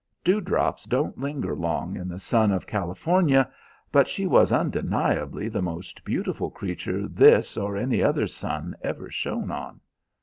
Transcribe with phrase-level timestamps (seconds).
[0.23, 3.47] "Dewdrops don't linger long in the sun of California.
[3.91, 9.51] But she was undeniably the most beautiful creature this or any other sun ever shone
[9.51, 9.79] on."